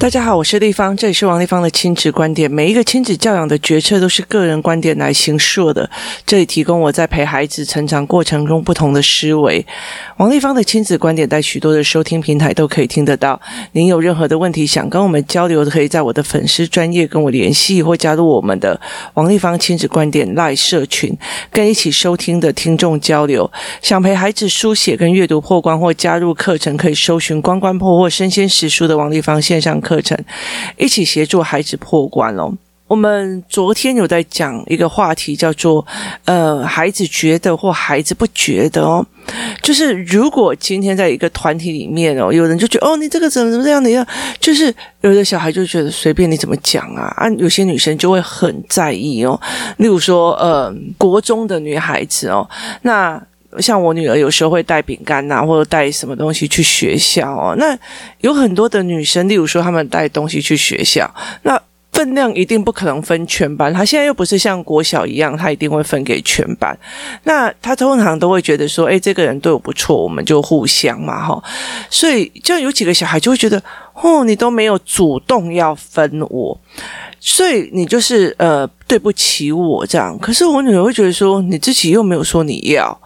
[0.00, 2.48] 大家好，我是丽芳，这里是王丽芳的亲子观点。
[2.48, 5.90] 每一个亲子教养的决策都是个人观点来形塑的，
[6.24, 9.66] 这里提供我在陪孩子成长过程中不同的思维。
[10.18, 13.40] 王丽芳的亲子观点在许多的收听平台都可以听得到。
[13.72, 18.80] 您有任何的问题想跟我们交流，可以在我的粉丝专业跟我联系，或加入我们的
[19.14, 21.12] 王丽芳亲子观点 LINE 社群，
[21.50, 23.50] 跟一起收听的听众交流。
[23.82, 29.98] 想陪孩子书写跟阅读破关，或加入课程，可以搜寻“关关破”或“身先识书”的王丽芳线上课。
[30.08, 30.16] 程
[30.76, 32.50] 一起协助孩子破关哦。
[32.86, 35.86] 我们昨天有在讲一个话题，叫做
[36.24, 39.04] “呃，孩子觉得或孩子不觉得哦”。
[39.60, 44.06] 就是如果今天在一个团体里面哦，有人就觉得哦，你这个怎么怎么这样的样，
[44.40, 49.38] 就是有的小孩就觉得随便你怎么讲啊啊，有些女生就会很在意哦。
[49.76, 52.48] 例如说，呃，国中的女孩子哦，
[52.82, 53.20] 那。
[53.60, 57.54] 像我女儿有时候会带饼干呐，或者带什么东西去学校哦。
[57.58, 57.76] 那
[58.20, 61.12] 有很多的女生，例如说她们带东西去学校，
[61.42, 61.60] 那
[61.92, 63.72] 分量一定不可能分全班。
[63.74, 66.78] 她现在又不是像国小一样，她一定会分给全班。
[67.24, 71.42] 那她通常都会觉得说，诶，这个人对我不错，我们就互相嘛，哈。
[71.90, 73.60] 所以就有几个小孩就会觉得，
[74.02, 76.60] 哦，你都没有主动要分我。
[77.20, 82.96] 所以你就是呃对不起我这样，可是我女儿会觉得说，你自己又没有说你要，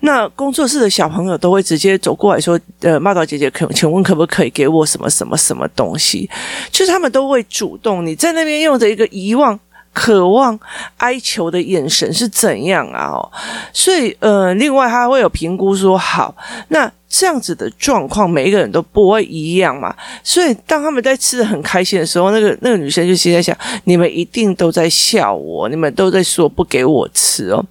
[0.00, 6.28] 那工作室的小朋友都会直接走过来说，呃，骂到姐姐，可请问可不可以给我什么什么什么东西？
[6.70, 9.58] 就是他们都会主动，你在那边用着一个遗忘。
[9.94, 10.58] 渴望、
[10.98, 13.12] 哀求的眼神是怎样啊？
[13.12, 13.30] 哦，
[13.72, 16.34] 所以呃，另外他会有评估说，好，
[16.68, 19.94] 那这样子的状况，每一个人都不会一样嘛。
[20.24, 27.64] 所以当他们在吃得很开心的时候，那个那个女生就心在想：你们一定都在笑我，你们都在说不给我吃哦。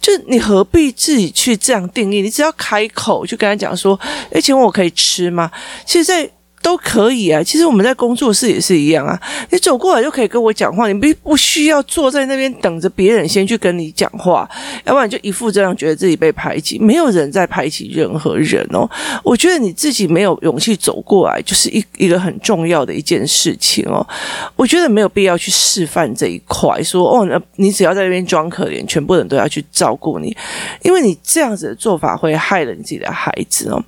[0.00, 2.22] 就你何必自己去这样定义？
[2.22, 3.98] 你只要开口就跟他讲说：
[4.30, 5.50] 诶，请问我可以吃吗？
[5.84, 6.30] 其实在。
[6.64, 9.20] 都可以啊，其实我们在工作室也是一样啊。
[9.50, 14.48] 你走过来就可以跟我讲话，你不不需要坐在那边等着别人先去跟你讲话，
[14.86, 16.78] 要不然就一副这样觉得自己被排挤。
[16.78, 18.88] 没有人在排挤任何人哦。
[19.22, 24.04] 我觉得你自己没有勇气走过来，就是一一个很重要的一件事情哦。
[24.56, 30.34] 我觉得没有必要去示范这一块，说哦，你只要在那边装可怜，全部人都要去照顾你，
[30.82, 33.84] 因为你这样子的做法会害了你自己的孩子哦。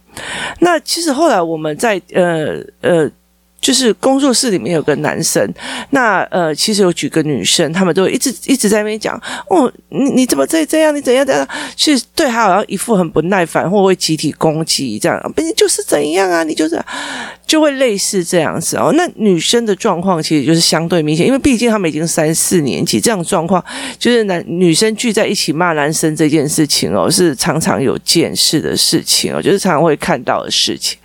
[0.61, 3.11] 那其实后来我们在呃呃，
[3.61, 5.49] 就是工作室里面有个男生，
[5.91, 16.81] 那呃其实有几个女生，他们都一直一直在那边讲哦，你你怎么这这样，你怎样怎样，其实对他好像一副很不耐烦，或会集体攻击这样，你就是怎样啊，你就是
[17.47, 18.93] 就会类似这样子哦。
[18.95, 23.65] 那女生的状况其实就是相对明显，因为毕竟他们已经三四年级，这样状况
[23.99, 30.97] 就是男女生聚在一起骂男生这件事情哦，是常常有见识的事情哦，就是常常会看到的事情。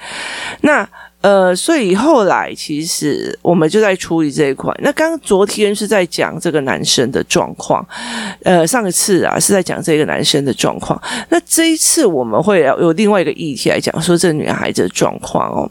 [0.61, 0.87] 那。
[1.21, 4.73] 呃，所以后来其实我们就在处理这一块。
[4.79, 7.87] 那刚昨天是在讲这个男生的状况，
[8.41, 10.99] 呃，上一次啊是在讲这个男生的状况。
[11.29, 15.69] 那这一次我们会有另外一个议题来讲，说这个女孩子的状况哦。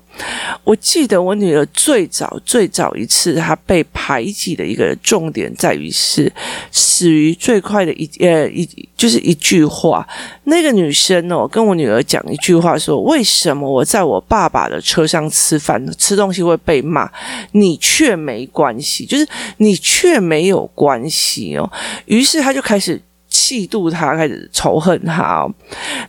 [0.62, 6.33] 我记得我女儿最早最早一次她被排挤的一个重点在于是
[6.71, 10.06] 死于最快的一呃一就是一句话。
[10.44, 17.11] 那个女生哦跟我女儿讲一句话说：“为什么我在我爸爸的车上？”吃饭吃东西会被骂，
[17.53, 21.69] 你却没关系，就是你却没有关系哦。
[22.05, 25.51] 于是他就开始嫉妒他，开始仇恨他哦。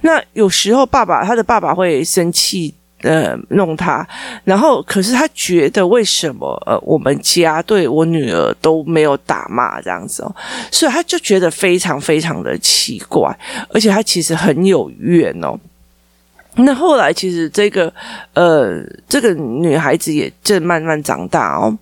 [0.01, 4.05] 那有时候爸爸他的爸爸会生气，呃，弄他。
[4.43, 10.35] 然后可是他觉得为什么呃我们家对我女儿都没有打骂这样子哦，
[10.69, 13.33] 所以他就觉得非常非常的奇怪，
[13.73, 15.57] 而且他其实很有怨哦。
[16.55, 17.91] 那后来，其实这个
[18.33, 21.75] 呃，这个女孩子也正慢慢长大哦。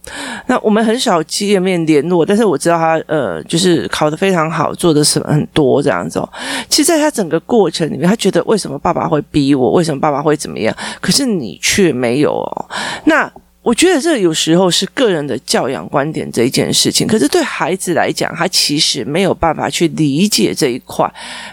[0.46, 6.30] 那我们很少见面联络，但是我知道她呃，就是考得非常好，做的什么很多这样子哦。
[6.69, 10.75] 其实，在她整个过程里面，她觉得为什么爸爸会逼我，为什么爸爸会怎么样？
[11.01, 12.69] 可是你却没有哦。
[13.06, 13.31] 那。
[13.69, 21.07] 我觉得这有时候是个人的教养观点这一件事情，可是对孩子来讲，他其实没有办法去理解这一块。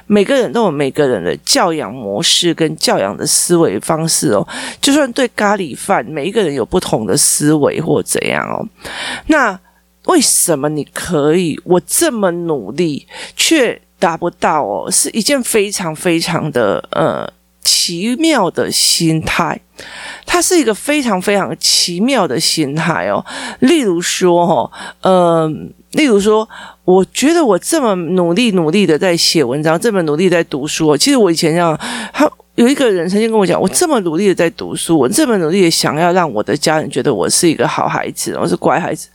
[0.07, 4.49] 每个人都有每个人的教养模式跟教养的思维方式哦。
[4.81, 8.67] 就算对咖喱饭，每一个人有不同的思维或怎样哦。
[9.27, 9.61] 那
[10.07, 14.91] 为什么你可以，我这么努力却达不到哦？
[14.91, 17.31] 是一件非常非常的呃。
[17.67, 19.61] 奇妙的心态，
[20.25, 23.25] 它是一个非常非常奇妙的心态哦。
[23.59, 24.71] 例如说，哈，
[25.03, 25.53] 呃，
[25.91, 26.49] 例如说，
[26.85, 31.77] 我觉得我这么努力努力的在写文章，这么努力在读书，其实我以前这样，
[32.13, 39.09] 他有一个人曾经跟我讲，我这么努力的在读书，我这么努力的想要让我的家人觉得我是一个好孩子，我是乖孩子。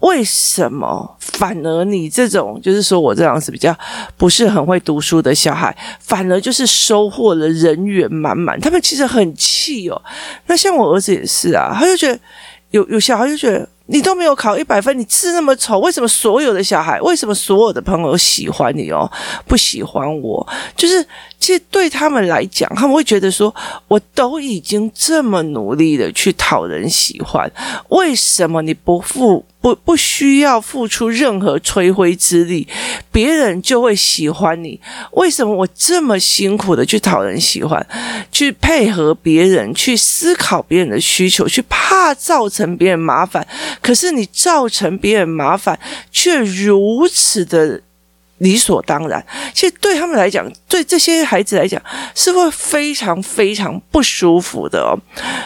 [0.00, 3.74] 为什么反而你这种就是说我这样子比较
[4.16, 8.60] 不是很会读书的小孩，反而就是收获了人缘满满？
[8.60, 10.02] 他们其实很气哦。
[10.46, 12.18] 那像我儿子也是啊，他就觉得
[12.70, 19.10] 有有小孩就觉得你都没有考一百分，你字那么丑，为什么所有的小孩，为什么所有的朋友喜欢你哦，
[19.46, 20.46] 不喜欢我？
[20.76, 21.06] 就是。
[21.40, 23.52] 其实对他们来讲，他们会觉得说，
[23.88, 27.50] 我都已经这么努力的去讨人喜欢，
[27.88, 32.66] 为什么你不付不不需要付出任何吹灰之力，
[33.12, 34.80] 别人就会喜欢你？
[35.12, 37.86] 为什么我这么辛苦的去讨人喜欢，
[38.32, 43.46] 去配合别人，去思考别人的需求，去怕造成别人麻烦，
[43.82, 45.78] 可是你造成别人麻烦，
[46.10, 47.82] 却如此的。
[48.40, 49.22] 理所当然，
[49.52, 51.78] 其实对他们来讲，对这些孩子来讲，
[52.14, 54.98] 是会非常非常不舒服的哦。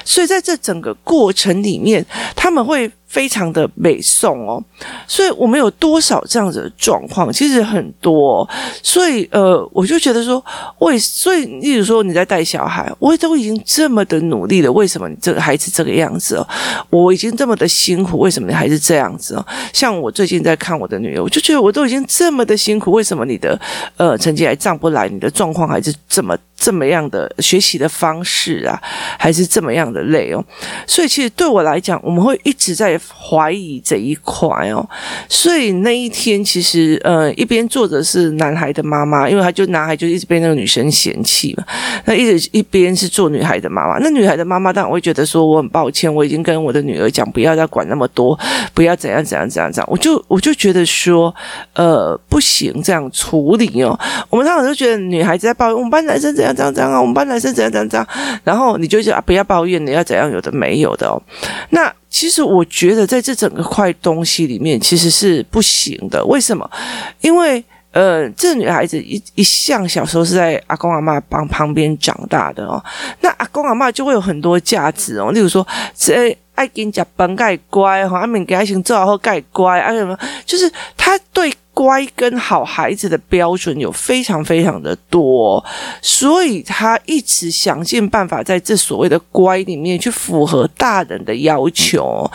[0.05, 2.07] 所以在这整个过程里面，
[2.37, 2.89] 他们会。
[3.15, 4.61] 非常的美颂哦，
[5.07, 7.33] 所以我们有多少这样子的状况？
[7.33, 8.49] 其实很多，
[8.83, 10.45] 所以呃，我就觉得说，
[10.81, 16.49] 为所以，例如说你在带小孩，我都已经这么的努力了，为什么你这个孩子这个样子哦？
[16.91, 19.47] 我已经这么的辛苦，为什么你还是这样子哦？
[19.73, 23.57] 像我最近在看我的女儿，我就觉得我都已经这么的辛苦，为什么你的
[23.97, 25.09] 呃成绩还上不来？
[25.09, 26.37] 你的状况还是这么。
[26.57, 28.81] 这么样的学习的方式啊，
[29.19, 30.43] 还是这么样的累哦，
[30.87, 34.89] 所以其实对我来讲，我们会一直在怀疑这一块哦。
[35.29, 41.65] 所以那一天，其实呃，一边坐着是男孩的妈妈，因为他就男孩就一直被那个女生嫌弃嘛。
[42.05, 48.39] 那一直一边是做女孩的妈妈，那女孩的妈妈当然会觉得说，我很抱歉，我已经跟我的女儿讲，不要再管那么多，
[48.73, 49.89] 不要怎样怎样怎样怎样。
[49.91, 51.35] 我就我就觉得说，
[51.75, 53.99] 呃，不行这样处理哦。
[54.31, 56.55] 我们当时就觉得女孩子在抱怨，我们班男生在怎样。
[56.57, 58.09] 怎样这样啊，我们班男生怎样怎样怎样，
[58.43, 61.21] 然后你就讲啊，不要抱怨，你要怎样，有的没有的哦。
[61.71, 66.25] 那其实我觉得在这整个块东西里面，其实是不行的。
[66.27, 66.69] 为什么？
[67.21, 72.83] 因为呃，这女孩子一一向小时候是在阿公阿妈帮旁边长大的哦。
[73.21, 75.67] 那阿公阿妈就会有很多价值哦，例如说
[75.97, 76.37] 这。
[76.57, 80.17] 爱跟家本盖乖哈，阿敏给他先做好后盖乖，啊什么？
[80.47, 85.63] 就是他对乖跟好孩子的标准有非常非常的多，
[86.01, 92.31] 所以他一直想尽办法在这所谓的乖里面去符合大人的要求。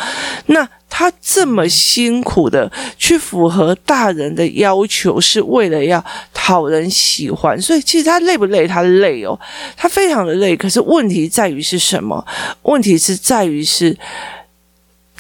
[0.46, 0.68] 那。
[0.92, 6.04] 他这么辛苦的去符合大人的要求，是为了要
[6.34, 8.68] 讨人喜欢，所以其实他累不累？
[8.68, 9.40] 他累哦，
[9.78, 10.58] 他非常的累。
[10.58, 12.26] 可是问题在于是什么？
[12.64, 13.96] 问题是在于是。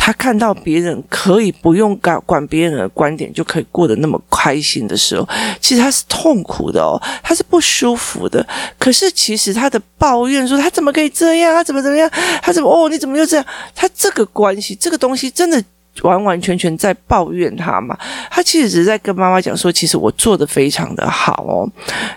[0.02, 5.28] 他看到别人可以不用管管别人的观点就可以过得那么开心的时候，
[5.60, 8.44] 其实他是痛苦的哦，他是不舒服的。
[8.80, 12.10] 可是其实他的抱怨说他怎么可以这样，他怎么怎么样，
[12.42, 13.46] 他怎么哦，你怎么又这样？
[13.76, 15.62] 他这个关系，这个东西真的
[16.02, 17.96] 完完全全在抱怨他嘛？
[18.32, 21.70] 他其实只是在跟妈妈讲说，其实我做得非常的好哦。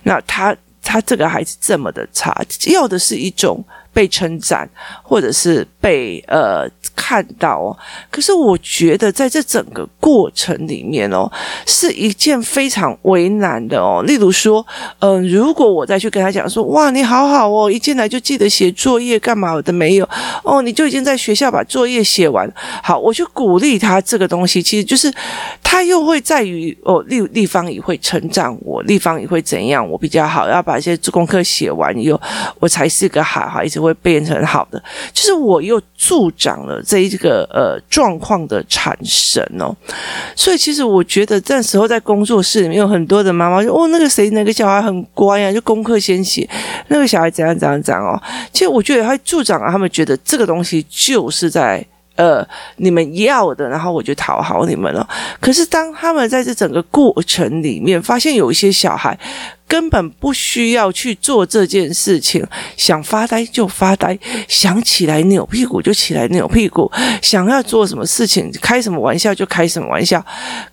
[0.04, 2.34] 那他他这个孩子这么的差，
[2.68, 3.62] 要的是一种。
[3.92, 4.68] 被称赞，
[5.02, 7.76] 或者是被呃看到哦。
[8.10, 11.30] 可是我觉得在这整个过程里面哦，
[11.66, 14.02] 是一件非常为难的哦。
[14.06, 14.64] 例如说，
[15.00, 20.08] 嗯、如果我再去跟他讲说，哇，你好好哦，一进来就记得写作业，干嘛的没有？
[20.42, 22.50] 哦，你就已经在学校把作业写完。
[22.82, 25.12] 好，我去鼓励他这个东西，其实就是
[25.62, 32.20] 他又会在于哦，立立方也会称赞我，立方也会怎样，我比较好，要把一些功课写完以后，
[32.58, 33.81] 我才是个好孩子。
[33.82, 39.74] 会变成好的，就是我又助长了这一个呃状况的产生哦，
[40.36, 46.48] 所以其实我觉得这时候在工作室里面有很多的妈妈说哦，那个谁那个小孩很乖呀，就功课先写，
[46.88, 48.20] 那个小孩怎样怎样怎样哦，
[48.52, 51.84] 其实我觉得他助长了他们觉得这个东西就是在。
[52.14, 52.46] 呃，
[52.76, 55.08] 你们要的，然后我就讨好你们了。
[55.40, 59.18] 可是当他们在这整个过程里面，发现有一些小孩
[59.72, 70.22] 根本不需要去做这件事情，想发呆就发呆，想起来扭屁股就起来扭屁股，想要做什么事情，开什么玩笑就开什么玩笑。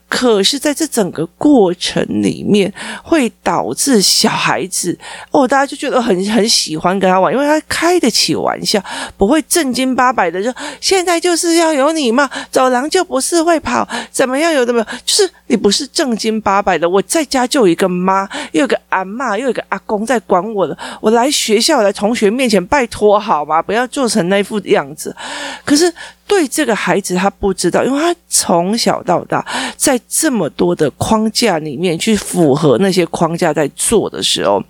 [0.09, 4.97] 可是，在这整个过程里面，会导致小孩子
[5.29, 8.83] 哦，大家就觉得很很喜欢跟他玩，因为他开得起玩笑，
[9.15, 10.51] 不会正经八百的就
[10.81, 16.89] 现在就是要有礼貌，走廊就不是会跑，怎么样有的没有，就是你不是正经八百的。
[16.89, 20.77] 我在家就一个妈，又有个阿嬷，又有一个阿公在管我了。
[20.99, 23.61] 我来学校，来同学面前拜托好吗？
[23.61, 25.15] 不要做成那副样子。
[25.63, 25.91] 可是
[26.27, 29.45] 对这个孩子，他不知道，因为他从小到大
[29.77, 34.61] 在这么多的框架里面去符合那些框架在做的时候，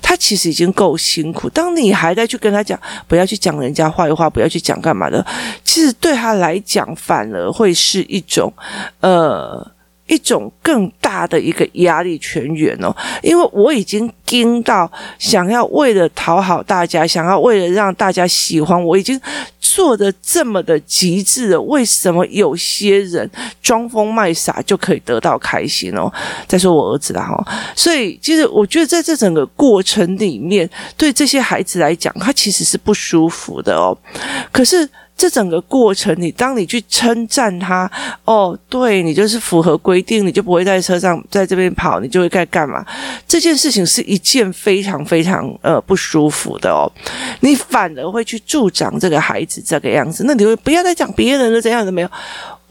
[0.00, 1.48] 他其实已经够辛苦。
[1.50, 5.24] 当你还在去跟他讲不要去讲人家坏话，不要去讲干嘛的，
[5.64, 8.52] 其实对他来讲反而会是一种
[9.00, 9.66] 呃。
[10.12, 19.18] 一种更大的一个压力泉源哦，因为我已经盯到想要为了讨好大家，想要为了让大家喜欢，我已经
[19.58, 21.60] 做得这么的极致了。
[21.62, 23.30] 为什么有些人
[23.62, 26.12] 装疯卖傻就可以得到开心哦？
[26.46, 27.42] 再说我儿子啦哈，
[27.74, 33.96] 所以其实我觉得在这整个过程里面，对这些孩子来讲，他其实是不舒服的哦。
[34.52, 34.86] 可是。
[35.16, 37.90] 这整个过程，你当你去称赞他，
[38.24, 42.84] 哦，对，你就是符合规定，你就不会在车上在这边跑，你就会该干嘛？
[43.28, 46.90] 这件事情是一件非常非常呃不舒服的哦，
[47.40, 52.10] 你反而会去助长这个孩子这个样子，那你会不要再讲别人的这样的没有？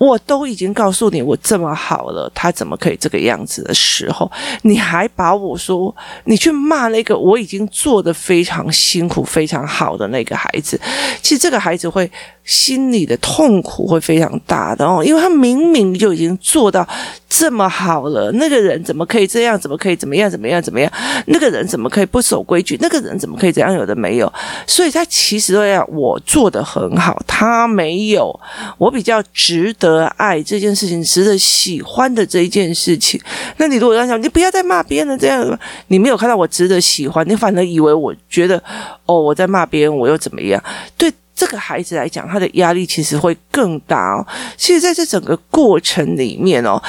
[0.01, 4.31] 我都已经告诉你，我这么好了，他怎么可以这个样子的时候，
[4.63, 10.81] 你还把我说你去骂那个我已经做的非常辛苦、非常好的那个孩子？
[11.22, 12.12] 其实这个孩子会
[12.51, 16.86] 心里的痛苦会非常大的哦，因为他明明就已经做到
[17.29, 19.58] 这么好了，那个人怎么可以这样？
[19.58, 20.29] 怎么可以怎么样？
[20.29, 20.62] 怎么样？
[20.62, 20.91] 怎么样？
[21.27, 22.77] 那个人怎么可以不守规矩？
[22.81, 23.74] 那个人怎么可以怎样？
[23.74, 24.31] 有的没有，
[24.67, 28.38] 所以他其实都要我做得很好，他没有，
[28.77, 30.01] 我比较值得。
[30.17, 33.20] 爱这件事情，值得喜欢的这一件事情，
[33.58, 38.62] 那你如果这样想，你不要再骂别人这样，你没有看到我值得喜欢，你反而以为我觉得
[39.05, 40.62] 哦，我在骂别人，我又怎么样？
[40.98, 44.24] 对 这个孩子来讲，他的压力其实会更大哦。
[44.55, 46.79] 其实在这整个过程里面哦。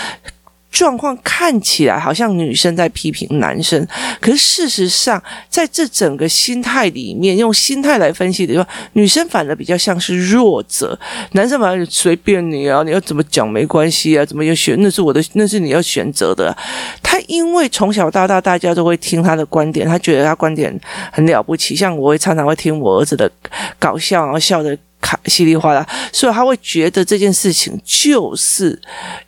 [0.73, 3.87] 状况看起来好像女生在批评男生，
[4.21, 10.99] 可是事实上，在这整个心态里面，用心态来分析的话，女生反而比较像是弱者，
[11.33, 16.57] 男生反而随便你啊，你要怎么讲没关系啊，怎么要选那是我的，那是你要选择的。
[17.03, 20.75] 他因为从小到大大家都会听他的观点，他觉得他观点
[21.13, 23.31] 很了不起，像我会常常会听我儿子的
[23.79, 24.77] 搞笑，然后笑的。
[25.03, 28.81] 卡稀里哗啦，所以他会觉得这件事情就是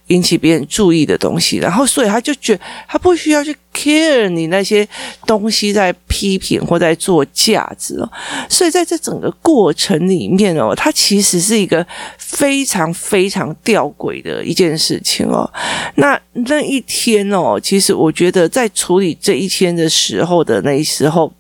[0.07, 4.89] 引起别人注意的东西，然后所以他就觉他不需要去 care 你那些
[5.27, 8.09] 东西在批评或在做价值哦，
[8.49, 11.85] 所以在这整个过程里面哦，他其实是一个
[12.17, 15.51] 非常非常吊诡的一件事情哦。
[15.97, 21.33] 那那一天哦，其实我觉得在处理这一天的时候的那时候。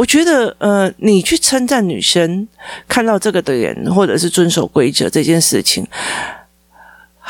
[0.00, 2.48] 我觉得，呃，你去称赞女生
[2.88, 5.86] 看到这个的人，或者是遵守规则这件事情。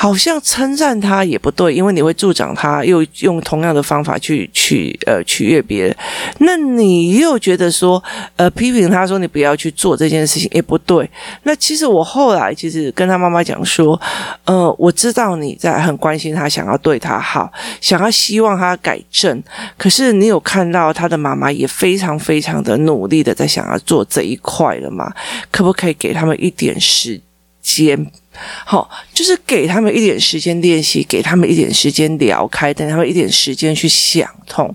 [0.01, 5.95] 好像称赞他也不对，因为你会助长他，又用同样的方法去去呃取悦别人。
[6.39, 8.03] 那你又觉得说，
[8.37, 11.07] 呃，批评他说你不要去做这件事情也不对。
[11.43, 14.01] 那其实我后来其实跟他妈妈讲说，
[14.47, 17.53] 呃，我知道你在很关心他，想要对他好，
[17.83, 19.43] 想要希望他改正。
[19.77, 25.13] 可是你有看到他的妈妈也非常非常的努力的在想要做这一块了吗？
[25.51, 27.21] 可不可以给他们一点时
[27.61, 28.11] 间？
[28.65, 34.73] 好，就是给他们一点时间练习，给他们一点时间聊开，等他们一点时间去想通。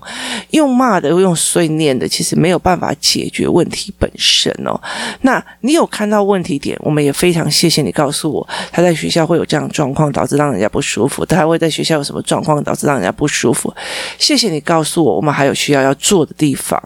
[0.50, 4.80] 用骂的，用碎念的，其实没有办法解决问题本身哦。
[5.22, 11.24] 那你有看到问题点，我们也非常谢谢你告诉我，他在学校会有这样状况，导致让人家不舒服。
[11.24, 13.74] 他还会在学校有什么状况导致让人家不舒服？
[14.18, 16.80] 谢谢你告诉我，我们还有需要要做的地方，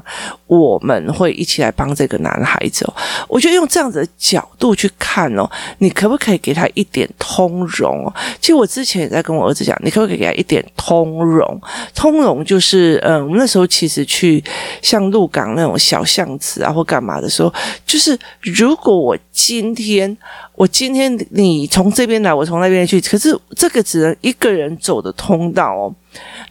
[0.47, 2.95] 我们会一起来帮这个男孩子哦。
[3.29, 6.67] 我觉得用这样子的角度去看哦，你可不可以给他？
[6.75, 11.61] 一点通融，其实我之前也在跟我儿子讲，你可不可以给他一点通融？
[11.95, 14.43] 通融就是，嗯，我们那时候其实去
[14.83, 17.53] 像鹿港那种小巷子啊，或干嘛的时候，
[17.85, 20.17] 就是如果我今天，
[20.55, 25.95] 我今天你从这边来，我从那边去，可是这个只能一个人走的通道哦。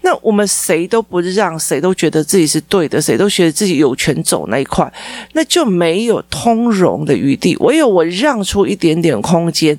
[0.01, 4.91] 那我们谁都不让，谁都觉得自己是对的，谁都觉得自己有权走那一块，
[5.33, 7.55] 那就没有通融的余地。
[7.57, 9.77] 唯有我让出一点点空间。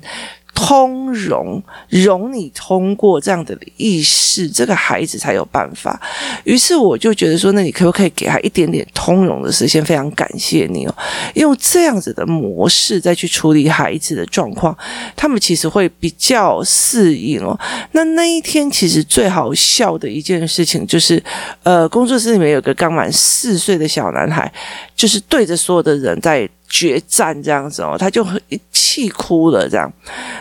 [0.61, 5.99] 通融，容你通过这样的意识，这个孩子才有办法。
[6.43, 9.83] 于是我就觉得说，那你可不可以给他一点点通融的时间？
[9.83, 10.95] 非常感谢你哦，
[11.33, 14.77] 用这样子的模式再去处理孩子的状况，
[15.15, 17.59] 他们其实会比较适应哦。
[17.93, 21.21] 那那一天其实最好笑的一件事情就是，
[21.63, 24.51] 呃，工作室里面有个刚满四岁的小男孩，
[24.95, 26.47] 就是对着所有的人在。
[26.71, 29.91] 决战这样子哦，他就很气哭了这样。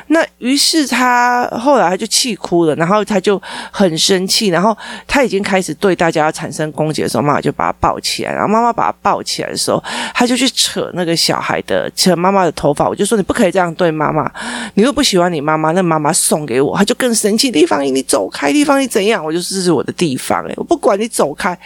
[0.07, 3.41] 那于是他后来他就气哭了，然后他就
[3.73, 4.77] 很生气，然后
[5.09, 9.83] 他已经开始对大家产生攻击的时候，妈妈就把他抱起来，然后妈妈把他抱起来的时候，
[10.15, 14.31] 他就去扯那个小孩的扯妈妈的头发，我就说你不可以这样对妈妈，
[14.75, 21.59] 你又不喜欢你妈妈，那妈妈送给我，他就更生气，地方你走开，地方你怎样，我就是我的地方，诶，我不管你走开，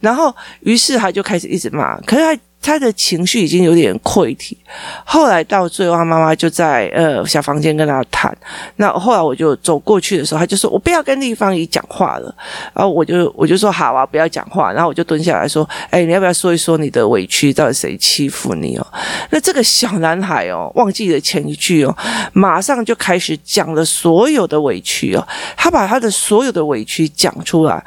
[0.00, 2.40] 然后于是他就开始一直骂，可是他。
[2.60, 4.56] 他的情绪已经有点溃堤，
[5.04, 8.36] 后来到最后，他妈妈就在呃小房间跟他谈。
[8.76, 12.34] 那后来我就走过去的时候，他就说：“我不要跟丽芳姨讲话了。”
[12.74, 17.52] 然后我就我就说：“好啊，不要讲话。”然后我就蹲下来说：“哎，你要不要说一说你的委屈？
[17.52, 18.86] 到底谁欺负你哦？”
[19.30, 21.96] 那这个小男孩哦，忘记了前一句哦，
[22.32, 27.82] 马上就开始讲了所有的委屈哦，他把他的所有的委屈讲出来。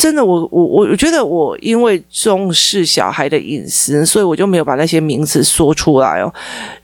[0.00, 6.32] 真的，我我我我觉得我因为重视小孩的隐私，所以我就没有把那些名字说出来哦。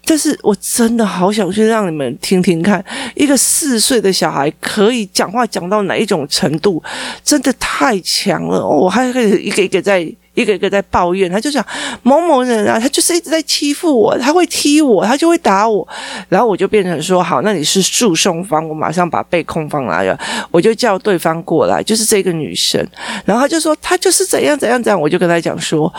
[0.05, 6.83] 但是我真的好想去让你们听听看，一个四岁的小孩可以讲话讲到哪一种程度，
[7.25, 8.63] 真的太强了！
[8.65, 10.07] 我还可以一个一个在。
[10.37, 11.65] 一个一个在抱怨，他就讲
[12.05, 15.87] 某某人啊，他就是一直在欺负我，他会踢我，他就会打我，
[16.29, 20.17] 然后我就变成说好，那你是诉讼方，我马上把被控方来了，
[20.53, 22.87] 我就叫对方过来，就是这个女生，
[23.25, 25.93] 然后他就说他就是怎样怎样怎样，我就跟他讲说。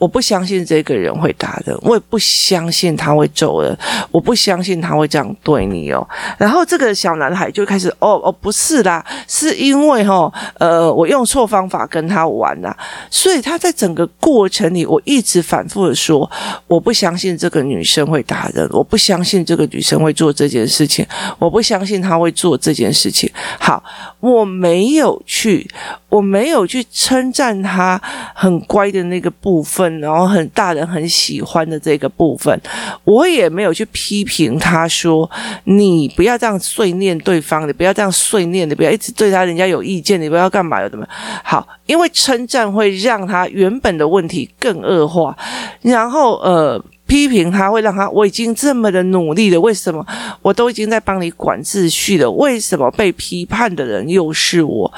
[0.00, 3.76] 我不相信这个人会打人，我也不相信他会揍人，
[4.10, 6.08] 我不相信他会这样对你哦。
[6.38, 12.74] 然后这个小男孩就开始，哦哦，不是啦，是因为哈、哦，呃，我用错方法跟他玩啦。
[13.10, 16.28] 所以他在整个过程里，我一直反复的说，
[16.66, 21.06] 我不相信这个女生会打人，我不相信这个女生会做这件事情，
[21.38, 23.30] 我不相信他会做这件事情。
[23.58, 23.84] 好，
[24.20, 25.68] 我没有去，
[26.10, 27.98] 我没有去称赞他
[28.34, 29.98] 很乖的那个部分。
[30.00, 32.60] 然后很大人很喜欢的这个部分，
[33.04, 35.30] 我也没有去批评他说，
[35.64, 41.06] 你不要这样碎念对方，你不要这样碎念，你不要一直对他人家有意见，你不要干嘛有什么
[41.42, 45.36] 好，因为称赞会让他原本的问题更恶化，
[45.80, 46.84] 然后呃。
[47.10, 50.06] 批评他会让他，我已经这么的努力了，为什么
[50.42, 52.30] 我都已经在帮你管秩序了？
[52.30, 54.92] 为什么被批判的人又是我？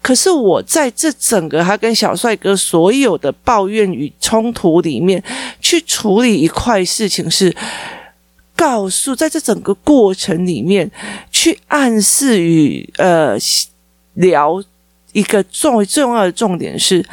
[0.00, 5.22] 可是我在这整个他跟小帅哥所有的抱怨与冲突里面，
[5.60, 7.54] 去处理一块事情是
[8.56, 10.90] 告诉，在这整个过程里面
[11.30, 13.36] 去暗示与呃
[14.14, 14.64] 聊
[15.12, 17.04] 一个重重要的重点是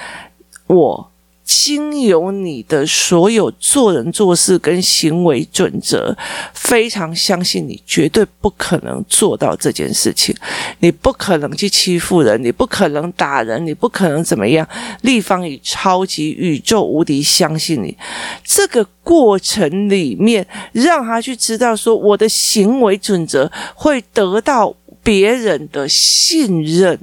[0.68, 1.12] 我。
[1.46, 6.18] 经由你的所有做人做事跟行为准则，
[6.54, 10.36] 非常相信你绝对不可能做到这件事情。
[10.80, 14.68] 你不可能去欺负人，你不可能打人，你不可能怎么样。
[15.02, 17.96] 立方以超级宇宙无敌相信你，
[18.44, 27.00] 这个过程里面，让他去知道说，我的行为准则会得到别人的信任。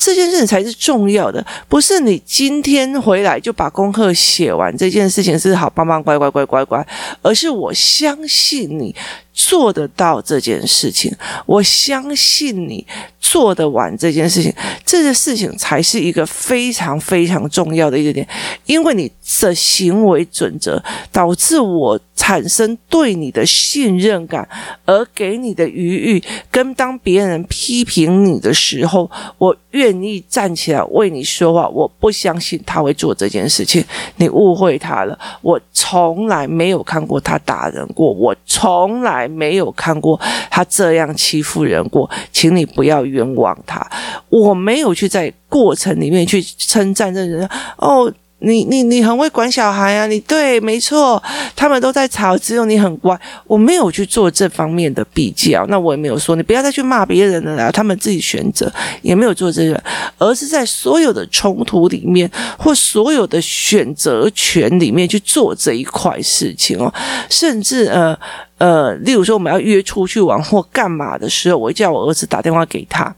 [0.00, 6.84] 这件事情才是重要的，不是你今天回来就把功课写完，这件事情是好棒棒乖乖乖乖乖，
[7.20, 8.96] 而是我相信你。
[9.32, 11.10] 做得到这件事情，
[11.46, 12.84] 我相信你
[13.20, 14.52] 做得完这件事情，
[14.84, 18.26] 这件事情才是一个非常非常重要的一个点，
[18.66, 19.10] 因为你
[19.40, 24.46] 的行为准则导致我产生对你的信任感，
[24.84, 31.68] 而给你的余裕，跟当别人批评你的时候，我越愿意站起来为你说话。
[31.68, 33.84] 我不相信他会做这件事情，
[34.16, 35.18] 你误会他了。
[35.42, 39.28] 我从来没有看过他打人过，我从来。
[39.40, 43.80] 没有看过他这样欺负人过，请你不要冤枉他。
[44.28, 47.48] 我没有去在过程里面去称赞这人
[47.78, 48.12] 哦。
[48.40, 50.06] 你你你很会管小孩啊！
[50.06, 51.22] 你对，没错，
[51.54, 53.18] 他们都在吵，只有你很乖。
[53.46, 58.72] 我没有去做这方面的比较，那我也没有说你不要再去骂别人了啦，他们自己选择，
[59.02, 59.82] 也没有做这个，
[60.18, 66.92] 而是在所有的冲突里面或所有的选择权里面去做这一块事情哦，
[67.28, 68.18] 甚至呃。
[68.60, 73.12] 呃，例如说我们要约出去玩或干嘛的时候，我会叫我儿子打电话给他，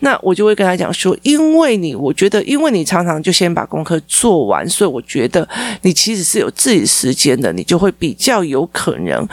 [0.00, 5.48] 那我就会跟他讲说，因为你，我觉得，因为你常常就先把功课做完，所以我觉得
[5.80, 9.26] 你其实是有自己时间的，你就会比较有可能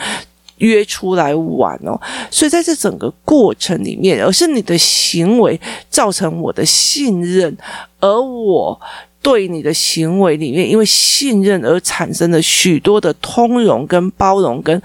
[0.56, 2.00] 约出来玩哦。
[2.30, 7.54] 所以在这整个过程里面，而是你的行为造成我的信任，
[8.00, 8.80] 而我。
[9.22, 14.80] 对你的行为里面，因为信任而产生的许多的通融跟包容，跟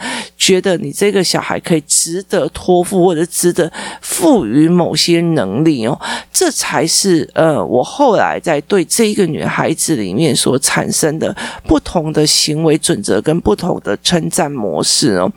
[0.46, 6.00] 觉得你这个小孩可以值得托付或者值得赋予某些能力哦，
[6.32, 15.32] 这才是呃，我后来在对这一个女孩子里面所产生的不同的行为准则跟不同的称赞模式哦，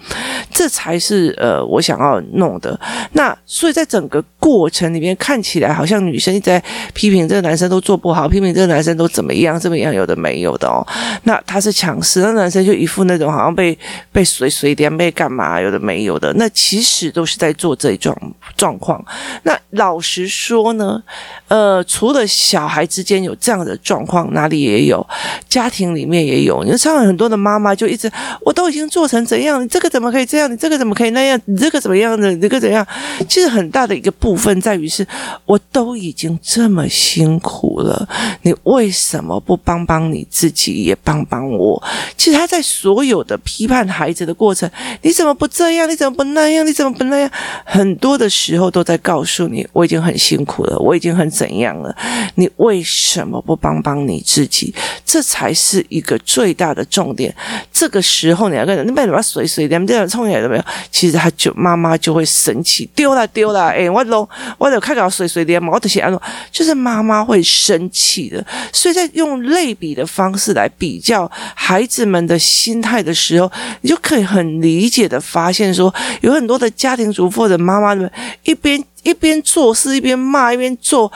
[0.52, 2.78] 这才是呃我想要弄的。
[3.12, 10.86] 那所以在整个过程里面，看起来好像女生一直在批评这个男生都做不好，批评这个男生都怎么样怎么样，有的没有的哦。
[11.22, 13.76] 那他是强势，那男生就一副那种好像被
[14.12, 16.32] 被随随便被干嘛，有的没有的。
[16.34, 18.14] 那其实都是在做这种
[18.56, 19.02] 状况。
[19.44, 21.00] 那老实说呢，
[21.46, 25.06] 呃，除了小孩之间有这样的状况，哪里也有，
[25.48, 26.64] 家庭里面也有。
[26.64, 30.50] 你看，很多的妈妈就一直，我都已经做成怎样，你这个怎么可以这样？
[30.50, 31.40] 你这个怎么可以那样？
[31.44, 32.30] 你这个怎么样的？
[32.32, 32.84] 你这个怎样？
[33.28, 35.06] 其实很大的一个部分在于是，
[35.46, 38.08] 我都已经这么辛苦了，
[38.42, 41.80] 你为什么不帮帮你自己，也帮帮我？
[42.16, 44.68] 其实他在所有的批判孩子的过程，
[45.02, 45.88] 你怎么不这样？
[45.88, 46.66] 你怎么不那样？
[46.66, 47.30] 你怎么不那样？
[47.64, 51.94] 很多的时候都在告诉你，我已经很辛苦了，我已经很怎样了，
[52.34, 54.74] 你为什么不帮帮你自己？
[55.04, 57.34] 这才是一个最大的重点。
[57.72, 60.64] 这个时候你要跟人，你为什么随随便便冲起来都没有？
[60.90, 62.88] 其实他就妈妈就会生气。
[62.94, 66.16] 丢了丢了，哎，我拢我就看到水水的，毛的些安，
[66.50, 68.44] 就是妈妈会生气的。
[68.72, 78.10] 所以在用类比的方式来比较孩子们的心态的时候，你就可以很理理解的发现说，有很多的家庭主妇的妈妈们
[78.44, 78.84] 一边。
[79.02, 81.10] 一边做事一边骂，一边做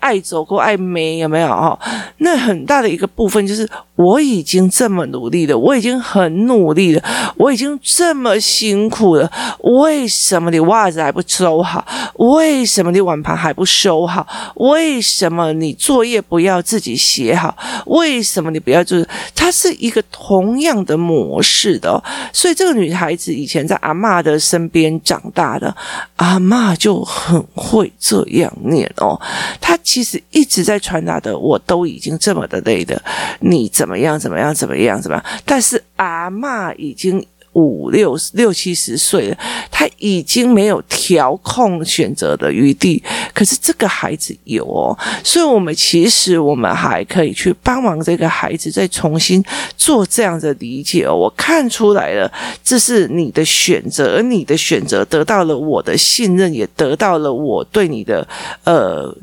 [0.00, 1.78] 爱走过爱没有没有哦？
[2.18, 7.02] 那很大的一个部分就是我已经这么努力了，我已经很努力了，
[7.36, 11.86] 我已经这么辛苦了，为什么你袜子还不收好？
[12.14, 14.26] 为什么你碗盘还不收好？
[14.56, 17.56] 为什么你作业不要自己写好？
[17.86, 19.08] 为什么你不要就是？
[19.34, 25.74] 它是一个同样的模式的哦，所以这个女孩子以前在阿嬷的身边长大的，
[26.16, 27.06] 阿嬷就。
[27.26, 29.20] 很会这样念哦，
[29.60, 33.02] 他其实一直在传达的，我都已经这么的累的，
[33.40, 35.24] 你怎么样怎么样怎么样怎么样？
[35.44, 39.38] 但是阿嬷已经五六六七十岁了，
[39.70, 43.02] 他已经没有调控选择的余地。
[43.32, 49.42] 可是这个孩子有哦，所以我们其实我们还可以去帮忙这个孩子再重新
[49.74, 51.08] 做这样的理解。
[51.08, 52.30] 我看出来了，
[52.62, 58.28] 这是你的选择，而你的选择得到了我的信任，也得到了我对你的
[58.64, 59.16] 呃。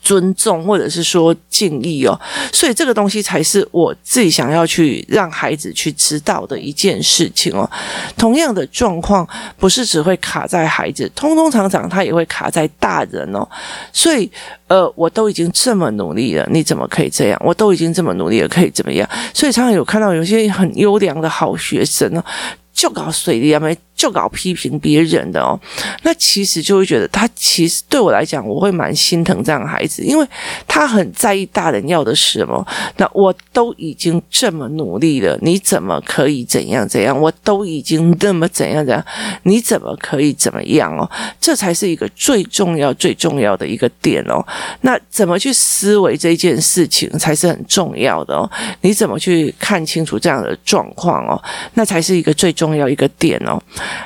[0.00, 2.18] 尊重或者是说敬意哦，
[2.52, 7.68] 所以这个东西才是我自己想要去让孩子去知道的一件事情哦。
[8.16, 13.46] 同样的状况不是只会卡在孩子，通通常常他也会卡在大人哦。
[13.92, 14.30] 所以
[14.68, 17.40] 呃，我都已经这么努力了，你怎么可以这样？
[17.44, 19.08] 我都已经这么努力了，可以怎么样？
[19.34, 22.24] 所以常常有看到有些很优良的好学生哦，
[22.72, 23.76] 就搞水利啊没。
[24.00, 25.60] 就搞批评别人的哦，
[26.04, 30.26] 那其实就会觉得他其实对我来讲，我会蛮心疼这样的孩子，因为
[30.66, 32.66] 他很在意大人要的是什么。
[32.96, 37.20] 那我都已经这么努力了，你怎么可以怎样怎样？
[37.20, 39.04] 我都已经那么怎样怎样，
[39.42, 41.06] 你怎么可以怎么样哦？
[41.38, 44.42] 这才是一个最重要最重要的一个点哦。
[44.80, 48.50] 那怎么去思维这件事情才是很重要的哦？
[48.80, 51.38] 你怎么去看清楚这样的状况哦？
[51.74, 53.62] 那才是一个最重要一个点哦。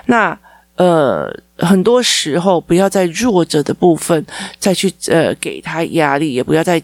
[0.06, 0.38] 那
[0.76, 4.26] 呃，很多时候不要在弱者的部分
[4.58, 6.82] 再去呃给他压力，也不要在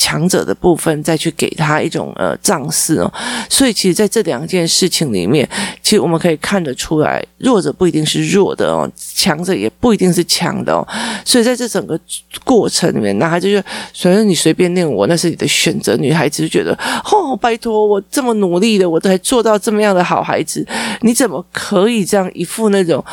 [0.00, 3.12] 强者的部分再去给他一种呃仗势哦。
[3.50, 5.46] 所以其实在这两件事情里面，
[5.82, 10.80] 其实我们可以看得出来，弱者不一定是弱的哦，强者也不一定是强的哦。
[11.22, 12.00] 所以在这整个
[12.42, 13.62] 过程里面，那他就是，
[13.94, 15.90] 反正你随便念我，那是你的选择。
[16.00, 16.72] 女孩子就觉得，
[17.12, 20.66] 哦，拜托，我这么努力的，我才做到这么样的好孩子。
[21.02, 23.04] 你怎么可以这样一副那种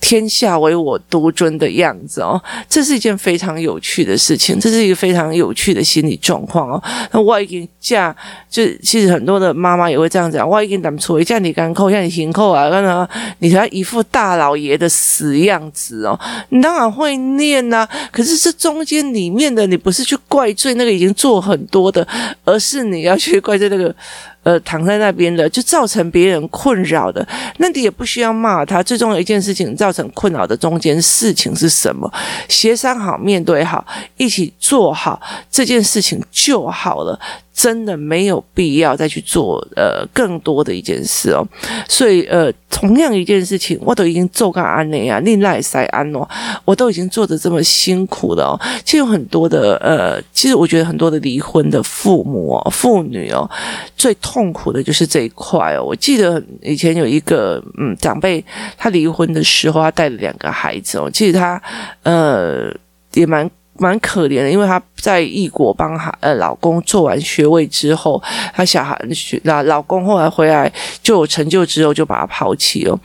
[0.00, 2.40] 天下唯我独尊的样子哦？
[2.68, 6.82] 这是一件非常有趣的事情，这是一个非常有趣的心理状况哦。
[7.12, 8.14] 那我已经嫁，
[8.48, 11.24] 就其实很多的妈妈也会这样讲，我已经怎么处理？
[11.24, 12.68] 叫你干扣，叫你行扣啊？
[12.70, 13.08] 干嘛？
[13.38, 16.18] 你还一副大老爷的死样子哦？
[16.48, 22.06] 你当然会念呐、啊，可是这中间里面的你不是去怪罪那个已经做很多的，
[22.44, 23.94] 而是你要去怪罪那个。
[24.42, 27.26] 呃，躺在那边的，就造成别人困扰的，
[27.58, 28.82] 那你也不需要骂他。
[28.82, 32.10] 最重要一件事情，造成困扰的中间事情是什么？
[32.48, 33.84] 协商好，面对好，
[34.16, 37.18] 一起做好这件事情就好了。
[37.60, 41.46] 真的没有必要再去做呃更多的一件事哦。
[41.86, 46.26] 所以呃，同样一件事情，我都已经做干安内啊，另外塞安哦，
[46.64, 48.60] 我都已经做的这么辛苦了哦。
[48.82, 53.46] 其实有很多的呃，其实我觉得很多的离婚的父母哦、父女哦，
[53.94, 55.84] 最痛苦的就是这一块哦。
[55.84, 58.42] 我记得以前有一个嗯长辈，
[58.78, 61.60] 他离婚的时候，他带了两个孩子哦，其实他
[62.04, 62.72] 呃
[63.12, 63.50] 也蛮。
[63.80, 68.22] 蛮可怜的，因为她在异国帮她呃老公做完学位之后，
[68.54, 70.70] 她小孩学那老公后来回来
[71.02, 72.96] 就有成就之后就把她抛弃了。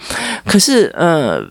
[0.46, 1.42] 可是呃，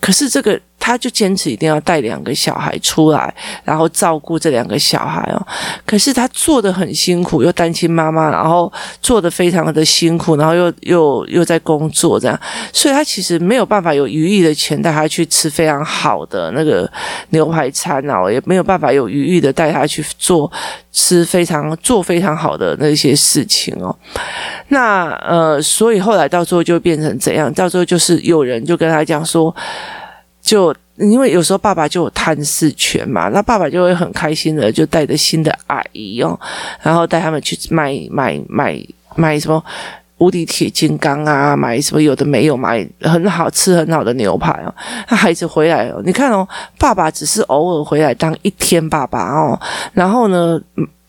[0.00, 0.60] 可是这个。
[0.84, 5.46] 他就坚持一定要带两个小孩出来，然后照顾这两个小孩哦。
[5.86, 12.36] 可是他做得很辛苦，又单亲妈妈，然后做得非常的辛苦，然后又又又在工作这样，
[12.72, 16.90] 所以他其实没有办法有余裕的钱带他去吃非常好的那个
[17.28, 20.50] 牛排餐哦，也没有办法有余裕的带他去做
[20.90, 23.96] 吃非常做非常好的那些事情哦。
[24.68, 27.52] 那呃，所以后来到最后就变成怎样？
[27.54, 29.54] 到最后就是有人就跟他讲说。
[30.42, 36.38] 就因为有时候爸爸就有探视权嘛，那爸爸就会很开心的就带着新的阿姨哦，
[36.82, 38.78] 然后带他们去买买买
[39.14, 39.64] 买什么
[40.18, 44.74] 无敌铁金刚啊，买什么有的没有，买很好吃很好的牛排哦。
[45.08, 46.46] 那孩子回来哦，你看哦，
[46.78, 49.58] 爸爸只是偶尔回来当一天爸爸哦，
[49.92, 50.60] 然后呢，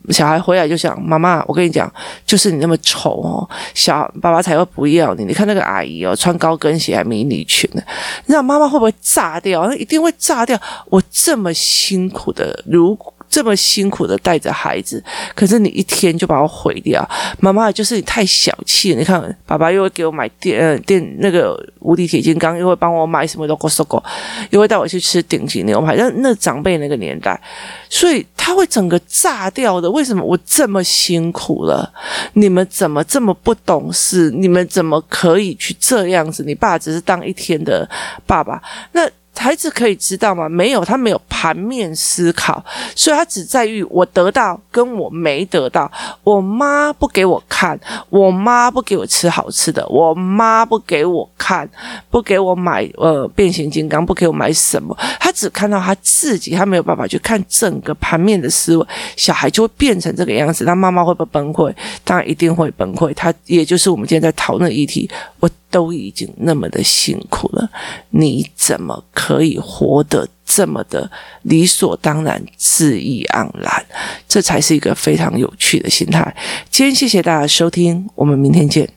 [0.09, 1.91] 小孩回来就想妈妈，我跟你讲，
[2.25, 5.23] 就是你那么丑哦，小爸爸才会不要你。
[5.25, 7.81] 你看那个阿姨哦，穿高跟鞋还迷你裙呢，
[8.25, 9.67] 你知道妈妈会不会炸掉？
[9.67, 10.59] 那一定会炸掉。
[10.89, 12.97] 我这么辛苦的，如。
[13.33, 17.03] 这么辛苦的带着孩子，可是你一天就把我毁掉，
[17.39, 18.93] 妈妈就是你太小气。
[18.93, 24.03] 你看，爸爸又会给我买电呃电那个无敌铁金刚，又会帮我买什么 logo logo，
[24.51, 25.95] 又会带我去吃顶级牛排。
[25.95, 27.41] 那那长辈那个年代，
[27.89, 29.89] 所以他会整个炸掉的。
[29.89, 31.91] 为什么我这么辛苦了，
[32.33, 34.29] 你们怎么这么不懂事？
[34.29, 36.43] 你们怎么可以去这样子？
[36.43, 37.89] 你爸只是当一天的
[38.27, 39.09] 爸爸，那。
[39.35, 40.47] 孩子可以知道吗？
[40.47, 42.63] 没有，他没有盘面思考，
[42.95, 45.91] 所以他只在于我得到跟我没得到。
[46.23, 47.77] 我妈不给我看，
[48.09, 51.69] 我妈不给我吃好吃的，我妈不给我看，
[52.09, 54.97] 不给我买呃变形金刚，不给我买什么。
[55.19, 58.87] 他只看到他自己，他没有办法去看整个盘面的思维。
[59.17, 61.73] 小孩就会变成这个样子，那妈妈会不会崩溃？
[62.05, 63.13] 当然一定会崩溃。
[63.13, 65.09] 他也就是我们今天在讨论议题。
[65.39, 65.49] 我。
[65.73, 67.67] 都已经那么的辛苦了，
[68.11, 71.09] 你怎么可以活得这么的
[71.41, 73.83] 理所当然、恣意盎然？
[74.27, 76.35] 这才是一个非常有趣的心态。
[76.69, 78.87] 今天谢谢大家收听，我们明天见。